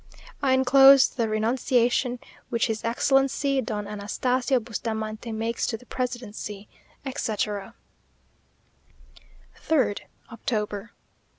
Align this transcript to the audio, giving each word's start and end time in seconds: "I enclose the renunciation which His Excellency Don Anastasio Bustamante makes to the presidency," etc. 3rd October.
"I 0.41 0.53
enclose 0.53 1.07
the 1.09 1.29
renunciation 1.29 2.17
which 2.49 2.65
His 2.65 2.83
Excellency 2.83 3.61
Don 3.61 3.87
Anastasio 3.87 4.59
Bustamante 4.59 5.31
makes 5.31 5.67
to 5.67 5.77
the 5.77 5.85
presidency," 5.85 6.67
etc. 7.05 7.75
3rd 9.55 9.99
October. 10.31 10.93